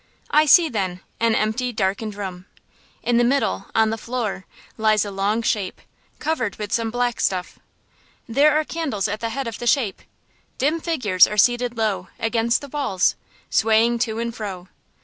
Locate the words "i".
0.31-0.47